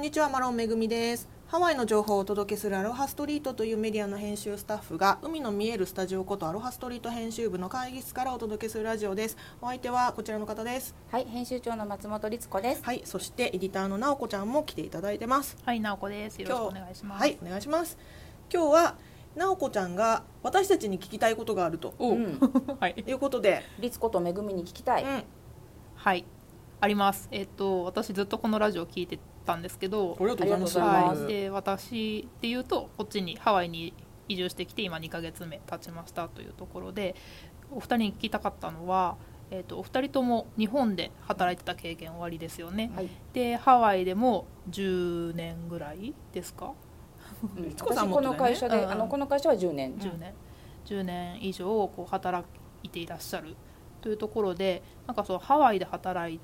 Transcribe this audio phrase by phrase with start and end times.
[0.00, 1.28] んにちはマロンめぐみです。
[1.46, 9.36] ハワイの情報をお届けするアロハストリートというメディアの編集スタッフが海の見えるスタジオことアロハストリート編集部の会議室からお届けするラジオです。
[9.60, 10.94] お相手はこちらの方です。
[11.10, 12.82] はい、編集長の松本律子です。
[12.82, 15.58] はいそしてエディターの直子ちゃんも来ていただいてます。
[15.66, 16.40] はい、なおこです。
[16.40, 17.20] よろしくお願いします。
[17.20, 17.98] はいお願いします。
[18.50, 18.94] 今日は
[19.36, 21.92] 直子ちゃんが私たちに聞きたいことがあると。
[21.98, 22.40] おう、うん。
[22.80, 25.04] はい、いうことで、律子とめぐみに聞きたい。
[25.04, 25.24] うん、
[25.94, 26.24] はい、
[26.80, 27.28] あります。
[27.30, 29.18] えっと、私ずっとこのラジオ聞いて
[29.50, 30.16] たんですけど。
[30.18, 33.94] ありがとうございますはい、で、私で言うと、こっちにハワイに
[34.28, 37.14] 移住してきて、今2ヶ月目経ちましたというところで。
[37.72, 39.16] お二人に聞きたかったのは。
[39.52, 42.90] えっと、お二人とも日本で働いてた経験終わりですよね。
[42.94, 43.08] はい。
[43.32, 46.72] で、ハワイでも10年ぐらいですか？
[47.56, 49.94] うん私この会社で、うんあのこの会社は10年。
[49.96, 50.34] 10年、
[50.84, 52.44] 10年以上こう働
[52.82, 53.56] いていらっしゃる
[54.00, 56.40] というところでなんかそうハワイで働い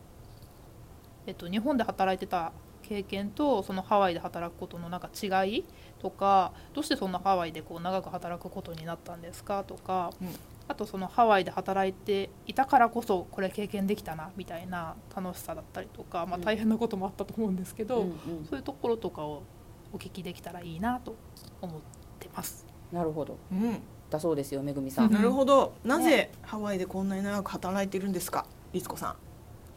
[1.27, 2.53] えっと日本で働いてた
[2.89, 5.65] 経験とそのハワイで働くことのなんか違い
[5.99, 10.29] とかどうしてそんなハワイでこう長く働くことになったんですかとか、うん
[10.69, 16.43] あとそのハワイで働いていたからこそこれ経験できたなみたいな楽しさだったりとか、まあ、うん。
[16.43, 18.17] 大変なこともあったと思うんですけど、うんうん。
[18.49, 19.45] そういうところとかを
[19.93, 21.15] お聞きできたらいいなと
[21.61, 21.81] 思っ
[22.19, 22.67] てます。
[22.91, 23.39] なるほど。
[23.53, 25.07] うん、だそうですよ、めぐみさん。
[25.07, 25.75] うんなるほど。
[25.85, 29.17] なぜハワイでこんなに長く働いているんですか律子さん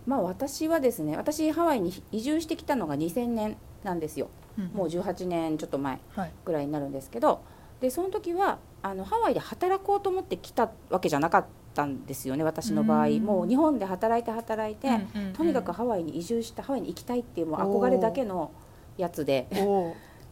[0.09, 4.29] まあ私はですね、私ハワイに移住してきたのが2000年なんですよ。
[4.73, 7.41] もう18年ちょっと前はいぐらいになるんですけど、
[7.79, 12.43] でその時はあのハワイで働こうと思って来たわけじゃなかったんですよね。
[12.43, 14.88] 私の場合、うんもう日本で働いて働いて。
[14.88, 18.49] うんうんとにかくハワイに移住してハワイに行きたいっていうもう憧れだけの
[18.97, 19.47] やつで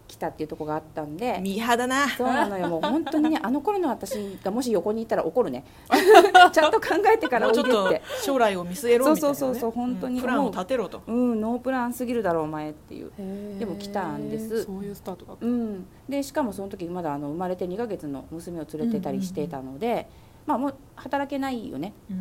[0.08, 1.40] 来たっていうところがあったんで。
[1.42, 2.08] ミーハーだな。
[2.10, 2.68] そうなのよ。
[2.68, 5.66] もう本当にね あの頃の私がもし横にいたら怒るね。
[6.52, 8.02] ちゃんと考えてからおいって。
[8.22, 10.20] 将来を見据えろみたいな、ね、そうそうそうそう本当に。
[10.20, 10.22] ん。
[10.22, 11.02] プランを立てろと。
[11.06, 13.12] うんノープランすぎるだろうお前っていう。
[13.60, 14.64] でも来たんです。
[14.64, 15.46] そういうスタートだった。
[15.46, 15.86] うん。
[16.08, 20.08] でしかもその時まだあの生まれて2ヶ月の娘を連れてたりしてたので、
[20.46, 21.94] まあもう働けないよね。
[22.10, 22.20] ううん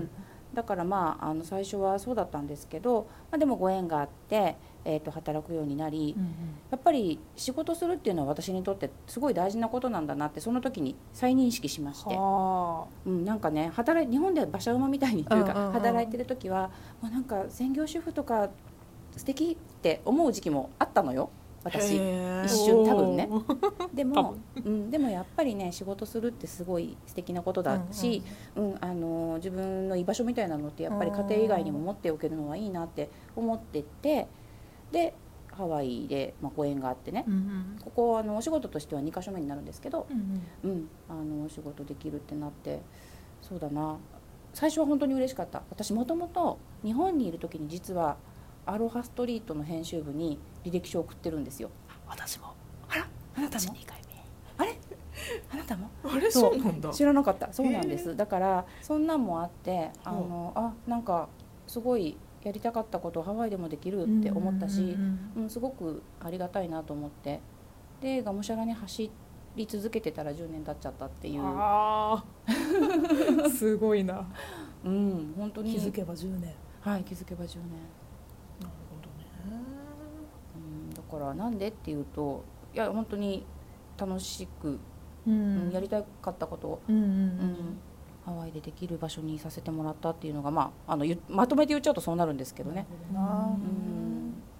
[0.00, 0.10] ん
[0.54, 6.16] だからまああの最初はそうだったんですけど、まあ、でもご縁があって、えー、と働くようになり、
[6.70, 15.72] やっぱり仕事するっていうのは私にとってすごい大事なことなんだなってその時に再認識しまして、はうん、なんかね働い日本で馬車馬みたいにというか、うんうんうん。
[15.72, 16.70] 働いてる時は
[17.02, 18.48] もうなんか専業主婦とか
[19.16, 21.30] 素敵って思う時期もあったのよ
[21.64, 21.96] 私。
[22.44, 23.28] 一瞬多分ね。
[23.92, 28.22] で多も、うん、でもやっぱりね仕事するってすごい素敵なことだし、
[28.56, 34.28] うんあの自分の居場所みたいなのってやっぱり家庭以外にも持っておけるのはいいなって思ってて
[34.92, 35.14] で
[35.58, 37.24] ハワイで、まあ、ご縁があってね。
[37.26, 37.78] うんうん。
[37.84, 40.70] ここあのお仕事としては2か所目になるんですけど、うん。
[40.70, 42.80] うん、あのお仕事できるってなって
[43.42, 43.96] そうだな。
[44.54, 45.62] 最初は本当に嬉しかった。
[45.70, 48.16] 私もともと日本にいる時に実は
[48.70, 51.70] アロハストリートの編集部に履歴書を送ってるんですよ。
[52.06, 52.54] 私も。
[52.88, 53.60] あらあなたも？
[53.60, 54.24] 私二回目。
[54.58, 54.78] あれ？
[55.52, 55.90] あなたも？
[56.04, 56.30] あれ？
[56.30, 56.90] そそううなんだ。
[56.90, 57.52] 知らなかった。
[57.52, 61.28] そうなんでへすだからそんなんもあってあのあなんか
[61.66, 67.40] すごいやりたかったことをハワイでもできるって思ったし、うんうん、すごくありがたいなと思って。
[68.00, 69.10] でがむしゃらに走
[69.56, 72.22] り続けてたら10年経っちゃったっていう、あ
[73.44, 74.24] あ すごいな。
[74.84, 75.72] うん、本当に。
[75.72, 76.54] 気づけば10年。
[76.80, 77.70] はい気づけば10年、
[78.60, 79.08] なるほど
[79.50, 79.60] ね
[80.54, 83.44] うん、だからなんでっていうといや本当に
[83.98, 84.78] 楽しく、
[85.26, 87.56] ううんやりたかったことを、うんうんうん。
[88.24, 92.86] ハワイでできる場所にさせてもらったっていうのが、まあ、あのゆまとめて言っちゃうとそうなるんですけどね、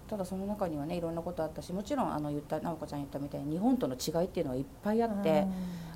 [0.09, 5.45] ただその中にはねいろんなことあったしもちろんあの言った直子ちゃん言ったみたいに日本との違いっていうのはいっぱいあって、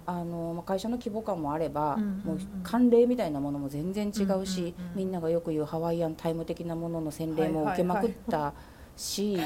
[0.06, 2.18] あのまあ会社の規模感もあれば、うんうんうん。
[2.26, 8.54] もう慣例みたいなものも全然違うし、うんうんうんみんながよく言うハワイアンタイム的なものの洗礼も受けまくった
[8.96, 9.40] し、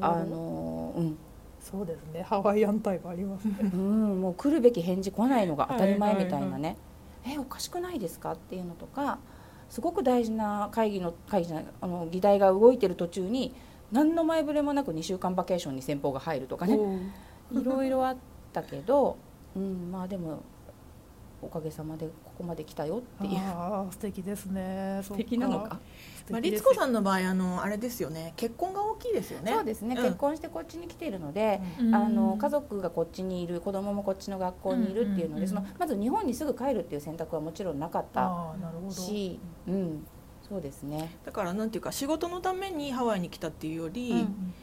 [0.00, 1.18] あのうん。
[1.60, 2.22] そうですね。
[2.22, 3.54] ハワイアンタイプありますね。
[3.72, 6.76] うん、もう来るべき返事来ないのが当たり前みたいなね、
[7.24, 9.18] えおかしくないですかっていうのとか
[9.70, 13.54] すごく大事な会議の会議じゃないあの議題が動いてる途中に
[13.92, 16.78] 何の前触れもなく2週間バケーションに先方が入るとかね。
[17.52, 18.16] いろいろあっ
[18.52, 19.18] たけど、
[19.54, 20.42] うん、まあでも
[21.42, 23.38] おかげさまでここまで来たよっていう。
[23.38, 25.00] ああ素敵ですね。
[25.02, 25.80] 素敵なのか。
[26.30, 28.32] まあ、律子さんの場合あのあれですよね。
[28.36, 29.52] 結婚が大きいですよね。
[29.52, 30.02] そうですね、うん。
[30.02, 31.94] 結婚してこっちに来ているので、うん。
[31.94, 35.48] あの家族がこっちにいる子供もこっちの学校にいるっていうので、うんうんうん。
[35.48, 38.92] そのまず日本にすぐ帰るっていう選択はもちろんなかったああなるほど。
[38.92, 40.06] し、うん、
[40.48, 41.16] そうですね。
[41.24, 44.54] だからなんていうか仕事のためにハワイに来たっていうより、うん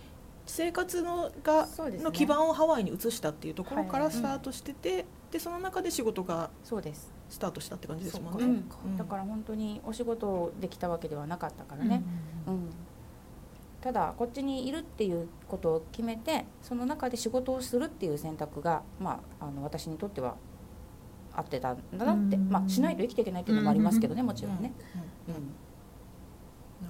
[0.52, 2.06] 生活のがそうですね。
[2.06, 4.04] の基盤をハワイに移したっていうところかはい。
[4.06, 7.12] らスタートしてて、でその中で仕事がそうです。
[7.30, 8.64] スタートしたって感じですもんね。
[8.70, 12.02] そうだから本当にお仕事できたわけではなかったからね。
[12.48, 12.70] うん。
[13.82, 20.36] ただこっちにいるっていうことを決めてその中で仕事をするっていう選択が、まあ、あの私にとっては
[21.34, 22.50] 合ってたんだなって、うん。
[22.50, 24.74] まあ、しないと生きていけないっていうのもありますけどねもちろんね。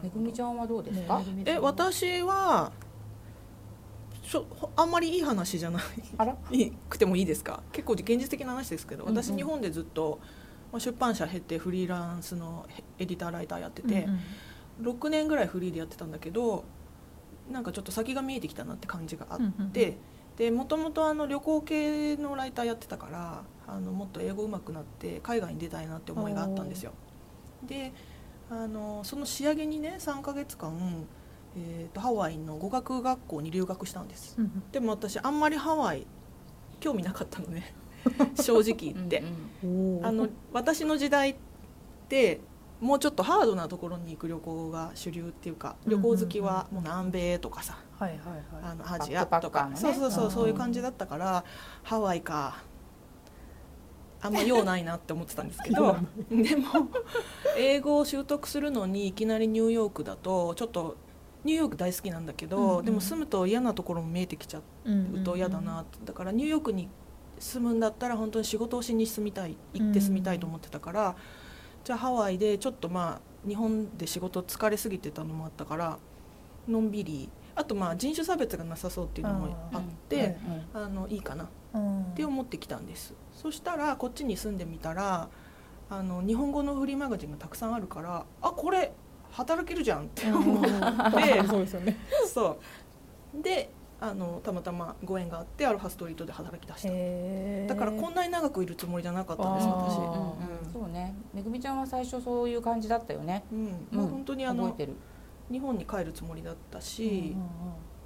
[0.02, 2.72] めぐみちゃんはどうですか、え私は
[4.30, 5.80] ちょほあんまりいい話じゃな
[6.52, 6.72] い。
[6.88, 7.64] くてもいいですか？
[7.72, 9.16] 結構現実的な話ですけどうんうん。
[9.16, 10.20] 私日本でずっと、
[10.72, 12.68] まあ、出版社経ってフリーランスの
[13.00, 14.08] エディターライターやってて、
[14.82, 16.64] 6年ぐらいフリーでやってたんだけど
[17.50, 19.98] なんかちょっと先が見えてきたなって感じがあって、
[20.38, 26.92] でもともとあの旅行系のライターやってたからあのもっと英語上手くなって海外に出たいなって思いがあったんですよ。
[27.64, 27.92] で
[28.52, 31.08] あのその仕上げにね3ヶ月間、
[31.58, 34.38] えーとハワイの語学学校に留学したんです。
[34.72, 36.06] でも私あんまりハワイ
[36.80, 37.74] 興味なかったのね。
[38.42, 39.24] 正直言って。
[40.04, 41.36] あの私の時代っ
[42.08, 42.42] て
[42.80, 47.78] もうちょっとハードなところに行く旅行が主流っていうか旅行好きはもう南米とかさ。
[48.64, 49.76] あのアジアとか、ね。
[49.76, 51.44] そうそうそううんそういう感じだったから
[51.84, 52.64] ハワイか
[54.22, 55.98] あんま用ないなって思ってたんですけど
[56.30, 56.68] でも
[57.58, 60.98] 英語を習得するのにいきなりニューヨークだとちょっと
[61.44, 62.86] ニューヨーク大好きなんだけど、うんうん。
[62.86, 66.90] でも住むと嫌なところも見えてきちゃうと嫌だなだからニューヨークに
[67.40, 71.16] 住むんだったら本当に仕事をしに住みたい行って住みたいと思ってたから、
[71.84, 76.00] じゃあハワイでちょっとまあ日本で仕事疲れすぎてたのもあったから
[76.68, 80.38] のんびりあとまあ人種差別がなさそうっていうのもあって、
[80.74, 81.46] あのいいかな。
[81.46, 83.14] って思ってきたんです。
[83.32, 85.30] そしたらこっちに住んでみたら
[85.90, 88.92] あの日本語のフリーマガジンがたくさんあるからあこれ
[89.32, 91.98] 働けるじゃんって思って、そうですよね
[92.34, 92.60] そ
[93.36, 93.70] うで
[94.02, 98.16] あのたまたまご縁があってアロハストリートで働き出しただからこん。
[98.16, 99.56] なに長くいるつもりじゃなかったん。
[99.58, 100.72] です私、うん。
[100.72, 101.80] そうねめぐみちゃん。
[101.80, 103.44] は最初そういう感じだったよね。
[103.52, 103.88] うん。
[103.92, 104.76] もう本当にあの。
[105.52, 107.36] 日本に帰るつもりだったし、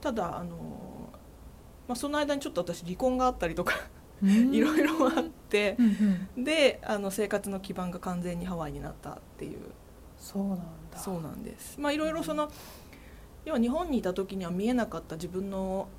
[0.01, 0.55] ただあの、
[1.87, 3.73] まあ、その間にちょっと私離婚があったりとか
[4.21, 5.77] いろいろあって
[6.37, 9.59] であの生活の基盤が完全にハワイになったっていう
[10.23, 10.57] そうなん
[10.89, 10.97] だ。
[10.97, 11.77] そうなんです。
[11.79, 12.49] まあいろいろその
[13.45, 15.89] 要は日本にいた時には見えなかった自分の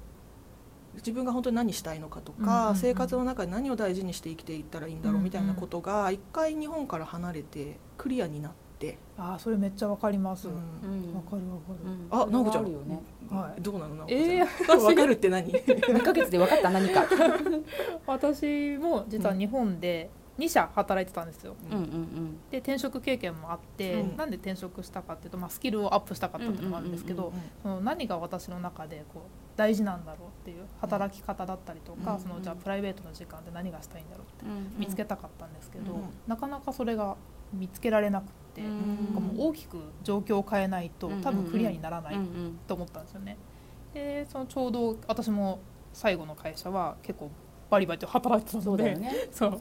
[0.94, 2.76] 自分が本当に何したいのかとか、うんうんうん。
[2.76, 10.46] 生活の中で何を大事にして生きていったらいいんだろうみたいなうんうんことが一回日本から離れてクリアになって、あーそれめっちゃわかります。
[10.48, 11.78] わかるわかる。
[12.10, 12.62] あ直子ちゃん。
[12.64, 13.02] あるよね。
[13.30, 13.60] はい。
[13.60, 14.20] どうなの直子ちゃん。
[14.20, 15.52] えー分かるって何？
[15.52, 17.04] 2ヶ月で分かった何か。
[18.06, 21.54] 私も実は日本で2社働いてたんですよ。
[21.70, 24.16] うんうんで転職経験もあって、うん。
[24.16, 27.32] なんで転職したかっていうと、まあ、スキルをアップしたかったっていうのもあるんですけど、うん
[27.62, 32.20] その何が私の中でこう大事なんだろうっていう働き方だったりとか、うん。
[32.20, 34.74] そのじゃあプライベートの時間で何がしたいんだろうってうん。
[34.78, 37.16] 見つけたかったんですけど、うんなかなかそれが
[37.52, 39.04] 見つけられなくって、うん。
[39.04, 41.20] なんかもう大きく状況を変えないとうん。
[41.22, 42.58] 多分クリアにならないうんうん。
[42.66, 43.36] と思ったんですよね。
[43.92, 45.60] でそのちょうど私も
[45.92, 47.30] 最後の会社は結構
[47.74, 49.12] バリバリと働いてたのでそうだよね。
[49.30, 49.60] そう。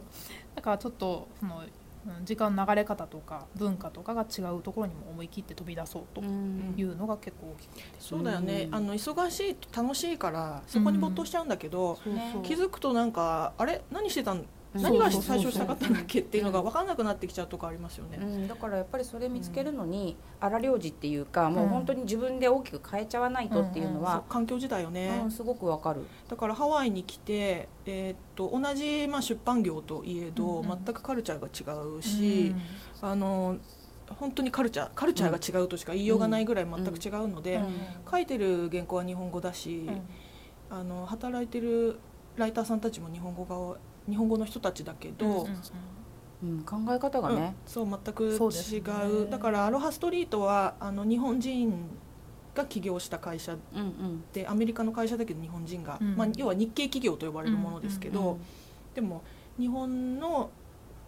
[0.55, 6.73] だからちょっとそのうん時間の流れ方とか文化とかが違うところにも思い切って飛び出そうとうん。
[6.77, 8.75] いうのが結構大きくて、そうだよね、うん。
[8.75, 12.43] あの忙しいと楽しいからそこに没頭しちゃうんだけど、そうそう。
[12.43, 13.81] 気づくとなんかあれ？
[13.91, 14.45] 何してたんうん？
[14.73, 18.17] 何が最初したかったんだっけっていうのが分からなくなってきちゃうとこありますよね。
[18.19, 26.01] うん、だからやっぱりそれ見つけるのに荒療治っていうか、もううん本当に自分で大きく変えちゃわないとっていうのそうは、環境時代よね、うんすごくわかる。
[26.27, 30.83] だからハワイに来て、えーっと同じ、まあ、出版業といえど、うんうん。
[30.83, 32.55] 全くカルチャーが違うし、
[33.01, 33.57] あの
[34.19, 37.73] 本当にカルチャーカルチャーが違うとしか言いようがないぐらい全く違うので、うん。
[38.09, 39.89] 書いてる原稿は日本語だし、
[40.69, 41.99] あの働いてる
[42.35, 43.77] ライターさんたちも日本語が
[44.09, 48.57] 日本語の人たちだけど、うんうんうん、考え方がね、うんそう全くそうね。
[49.27, 51.73] うだからアロハストリートはあの日本人
[52.53, 54.23] が起業した会社うんうん。
[54.33, 56.15] でアメリカの会社だけど日本人が、うん。
[56.15, 58.41] まあ、要は日系企業と呼ばれるものですけど、うん
[58.93, 59.23] でも
[59.57, 60.51] 日本の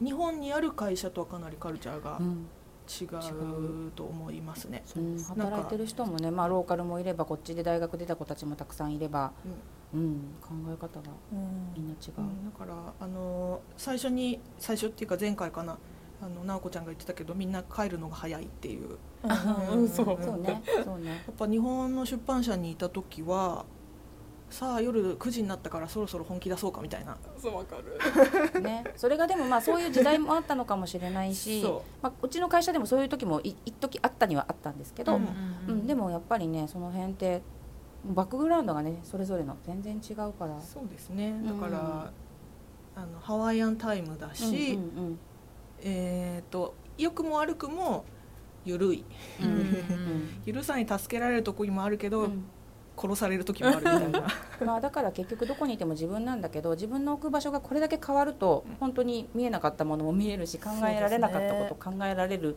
[0.04, 2.48] 日本にある会社とはかなりカルチャーがうん。
[2.88, 4.84] 違うと思いますね。
[4.96, 5.00] う。
[5.00, 9.32] ん働いてる人もね、まあ、ローカルもいればこっちで大学出た子たちもたくさんいれば、
[9.96, 11.74] うん考え方がうん。
[11.76, 12.14] みんな違う。
[12.18, 15.78] うんだからあの最初に最初っていうか前回かな。
[16.22, 18.98] あの直子ちゃんが言ってたけどみんな帰るのが早いっていう。
[19.24, 20.18] うんうんそう。
[20.22, 20.62] そうね。
[20.84, 21.10] そうね。
[21.10, 23.66] やっぱ日本の出版社にいた時は
[24.50, 27.18] さあ夜9時になったからそろそろ本気出そうかみたいな。
[27.38, 27.76] そうわか
[28.54, 28.62] る。
[28.62, 28.86] ね。
[28.96, 35.22] それがでもまあそういう時代もあったのかもしれないしそまあ、うちの会社でもそういう時もい一時あったにはあったんですけど、う
[35.68, 37.42] うんんでもやっぱりねその辺って
[38.14, 40.60] バックグラウンドがねそれぞれの全然違うから。
[40.62, 41.42] そうですね。
[41.46, 41.82] だから、う
[42.22, 42.26] ん
[42.98, 45.20] あのハワイアンタイムだし、うんうん
[45.82, 48.06] えー、と良くも悪くも
[48.64, 49.06] ゆるい。
[49.42, 52.46] うんうん ゆるさに助けられるとこにもあるけど、うん。
[52.98, 54.24] 殺される時もあるみたいな。
[54.66, 62.56] まあだから結局どこにいても自分なんだけど自分の置く場所がこれだけ変わると本当に見えなかったものも見えるし考えられなかったこと考えられる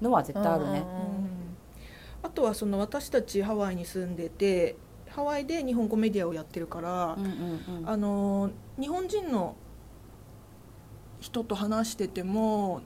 [0.00, 0.78] のは絶対あるね。
[0.78, 1.56] うん。
[2.22, 4.76] あとはその私たちハワイに住んでて
[5.14, 7.88] ハワイで日本語メディアをやってるから、うんうんうん。
[7.88, 9.54] あの日本人の
[11.20, 12.82] 人と話してても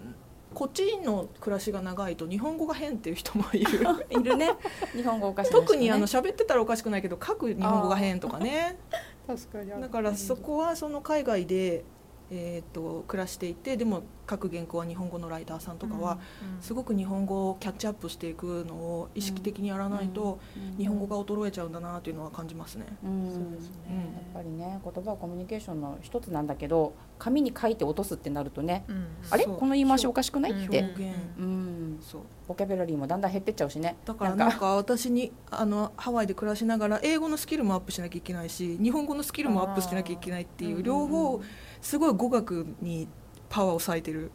[0.54, 3.80] こっちの暮らしが長いと日本語が変っていう人もいる。
[4.10, 4.50] いるね。
[4.94, 5.66] 日本語おかしな人ね。
[5.66, 8.78] 特にあの喋ってたらおかしくないけど書く日本語が変とかね。
[9.26, 9.70] 確かに。
[9.80, 11.84] だからそこはその海外で、
[12.30, 16.18] えー、と暮らしていてでも書く原稿は日本語のライターさんとかは、
[16.60, 22.86] すごく日本語をキャッチアップしていくのを意識的にやらないと、うん日本語が衰えちゃうんだなっていうのは感じますね。
[23.02, 23.30] うん。
[23.30, 24.12] そうですね。
[24.14, 29.06] やっぱりね言葉はコミュニケーションの一つなんだけど紙に書いて落とすってなるとねうん。
[29.30, 29.44] あれ？
[29.44, 30.52] この言い回しおかしくない？
[30.52, 31.67] うんって、表現、うん、
[32.00, 32.20] そう。
[32.46, 33.96] ボキャブラリーもだんだん減ってっちゃうしね。
[34.04, 34.74] だからなんか。
[34.76, 41.40] 私にあのハワイで暮らしながら英語のスキルもアップしなきゃいけないし日本語のスキルもアップしなきゃいけないっていう両方
[41.80, 43.08] すごい語学に
[43.48, 44.30] パワーを割いてる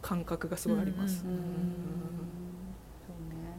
[0.00, 1.24] 感覚がすごいあります。
[1.24, 3.56] うんそうね。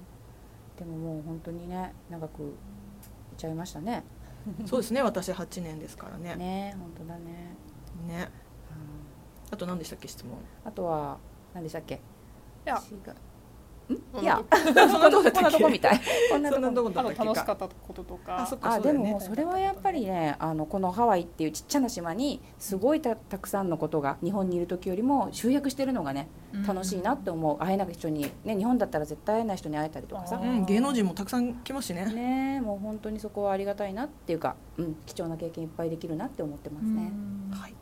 [0.77, 2.49] でももう本当にね長くいっ
[3.37, 4.03] ちゃいましたね。
[4.65, 5.01] そうですね。
[5.01, 6.35] 私8年ですからね。
[6.35, 7.55] ね本当だね、
[8.07, 8.15] ね。
[8.17, 8.27] うん。
[9.51, 10.33] あと何でしたっけ質問。
[10.65, 11.17] あとは
[11.53, 11.95] 何でしたっけ？
[11.95, 11.99] い
[12.65, 12.81] や
[13.89, 14.41] いや。
[14.73, 15.31] なそんなとこ？
[15.31, 16.01] こんなとこみたい。
[16.31, 18.47] こんなそんなとこ楽しかかったこととか。
[18.61, 26.27] あでもそれはやっぱりねあのこのハワイっていうちっちゃな島にすごいたたくさんのことが日本にいる時よりも集約してるのがね
[26.65, 27.57] 楽しいなって思う。
[27.57, 30.39] 会えない人に、ね、日本だったら絶対会えない人に会えたりとかさ。
[30.67, 32.05] 芸能人もたくさん来ますしね。
[32.05, 37.11] ねもう本当にそこはありがたいなっていうか、うん、貴重な経験いっぱいできるなって思ってますね。
[37.51, 37.75] はい。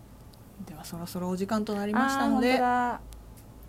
[0.67, 3.01] ではそろそろお時間となりあましたー本当のでだ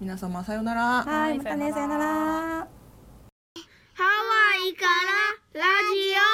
[0.02, 1.04] 皆様さようなら。
[1.04, 2.04] はいまたねさようなら。
[2.04, 2.66] ハワ
[4.68, 4.85] イか
[5.54, 6.31] らラジオ。